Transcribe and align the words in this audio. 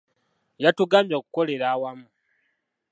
Yatugambye 0.63 1.15
okukolera 1.17 1.65
awamu. 1.75 2.07